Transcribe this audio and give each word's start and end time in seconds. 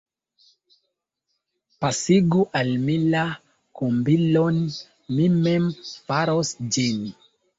Pasigu 1.85 2.39
al 2.61 2.71
mi 2.87 2.95
la 3.17 3.25
kombilon, 3.81 4.57
mi 5.19 5.29
mem 5.35 5.69
faros 5.93 6.53
ĝin. 6.77 7.07